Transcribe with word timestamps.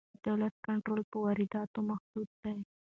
د 0.15 0.17
دولت 0.27 0.53
کنټرول 0.67 1.01
پر 1.11 1.17
وارداتو 1.23 1.79
محدود 1.89 2.29
دی. 2.41 2.55